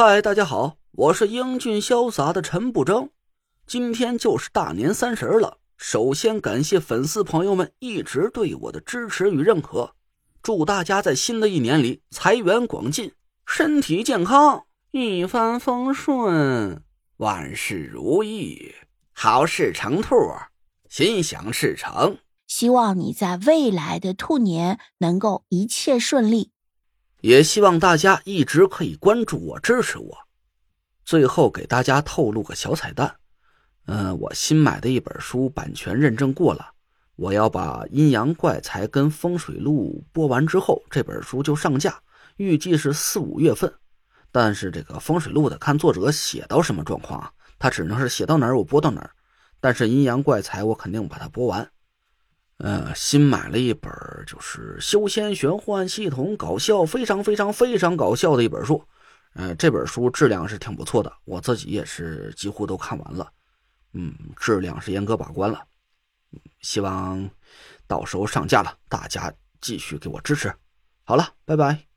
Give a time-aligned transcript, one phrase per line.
[0.00, 3.10] 嗨，大家好，我是英俊潇洒的陈不争。
[3.66, 9.90] 今天就是大年三十了，首先感谢粉丝朋友们一直对我的支持与认可，
[10.40, 13.10] 祝大家在新的一年里财源广进，
[13.44, 16.80] 身体健康，一帆风顺，
[17.16, 18.72] 万事如意，
[19.12, 20.14] 好事成兔，
[20.88, 22.18] 心想事成。
[22.46, 26.52] 希望你在未来的兔年能够一切顺利。
[27.20, 30.16] 也希望大家一直可以关注我、支持我。
[31.04, 33.14] 最后给大家透露个小彩蛋，
[33.86, 36.70] 嗯，我新买的一本书版权认证过了，
[37.16, 41.98] 我要把《阴阳怪才》跟《风水录》播完之后，这本书就上架，
[42.36, 43.72] 预计是四五月份。
[44.30, 47.32] 但是这个《风水录》的看作者写到什么状况？
[47.58, 49.10] 他只能是写到哪儿我播到哪儿。
[49.58, 51.68] 但是《阴阳怪才》我肯定把它播完。
[52.58, 53.92] 呃，新买了一本
[54.26, 58.82] 就是修仙玄幻系统搞笑，非常非常非常搞笑的一本书。
[59.34, 63.30] 呃，这本书质量是挺不错的，我自己也是几乎都看完了。
[63.92, 65.62] 嗯，质量是严格把关了。
[66.60, 67.30] 希望
[67.86, 70.52] 到时候上架了，大家继续给我支持。
[71.04, 71.87] 好了，拜拜。